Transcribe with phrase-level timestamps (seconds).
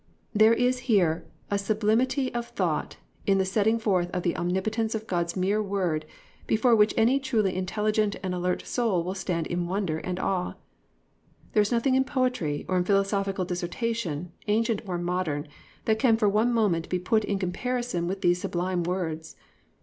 [0.33, 5.05] There is here a sublimity of thought in the setting forth of the omnipotence of
[5.05, 6.07] God's mere word
[6.47, 10.55] before which any truly intelligent and alert soul will stand in wonder and awe.
[11.53, 15.47] There is nothing in poetry or in philosophical dissertation, ancient or modern,
[15.85, 19.35] that can for one moment be put in comparison with these sublime words.